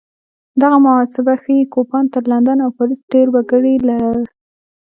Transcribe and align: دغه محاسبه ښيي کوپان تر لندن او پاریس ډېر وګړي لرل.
دغه 0.61 0.77
محاسبه 0.85 1.33
ښيي 1.43 1.65
کوپان 1.73 2.05
تر 2.13 2.23
لندن 2.31 2.57
او 2.65 2.71
پاریس 2.77 3.01
ډېر 3.13 3.27
وګړي 3.31 3.75
لرل. 3.87 4.21